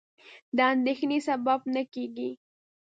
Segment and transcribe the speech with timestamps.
[0.57, 2.29] د اندېښنې سبب نه کېږي.